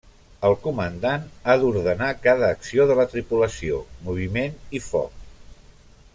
El 0.47 0.55
comandant 0.61 1.27
ha 1.45 1.55
d'ordenar 1.63 2.07
cada 2.23 2.49
acció 2.57 2.89
de 2.93 2.95
la 3.01 3.07
tripulació, 3.13 3.83
moviment 4.09 4.57
i 4.79 4.83
foc. 4.89 5.25